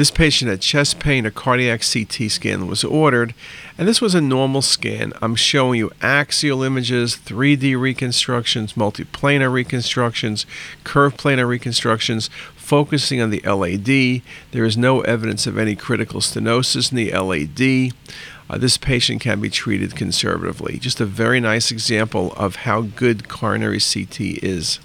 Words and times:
This 0.00 0.10
patient 0.10 0.50
had 0.50 0.62
chest 0.62 0.98
pain, 0.98 1.26
a 1.26 1.30
cardiac 1.30 1.82
CT 1.82 2.30
scan 2.30 2.66
was 2.66 2.84
ordered, 2.84 3.34
and 3.76 3.86
this 3.86 4.00
was 4.00 4.14
a 4.14 4.20
normal 4.22 4.62
scan. 4.62 5.12
I'm 5.20 5.34
showing 5.34 5.78
you 5.78 5.90
axial 6.00 6.62
images, 6.62 7.16
3D 7.16 7.78
reconstructions, 7.78 8.72
multiplanar 8.72 9.52
reconstructions, 9.52 10.46
curved 10.84 11.18
planar 11.18 11.46
reconstructions, 11.46 12.30
focusing 12.56 13.20
on 13.20 13.28
the 13.28 13.40
LAD. 13.40 14.22
There 14.52 14.64
is 14.64 14.78
no 14.78 15.02
evidence 15.02 15.46
of 15.46 15.58
any 15.58 15.76
critical 15.76 16.22
stenosis 16.22 16.90
in 16.90 16.96
the 16.96 17.12
LAD. 17.12 17.92
Uh, 18.48 18.56
this 18.56 18.78
patient 18.78 19.20
can 19.20 19.38
be 19.38 19.50
treated 19.50 19.96
conservatively. 19.96 20.78
Just 20.78 21.02
a 21.02 21.04
very 21.04 21.40
nice 21.40 21.70
example 21.70 22.32
of 22.38 22.56
how 22.56 22.80
good 22.80 23.28
coronary 23.28 23.80
CT 23.80 24.42
is. 24.42 24.80